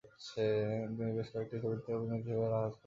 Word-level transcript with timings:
তিনি 0.89 1.11
বেশ 1.17 1.27
কয়েকটি 1.33 1.55
ছবিতে 1.63 1.89
অভিনেতা 1.91 2.17
হিসেবেও 2.19 2.47
কাজ 2.47 2.61
করেছেন। 2.63 2.79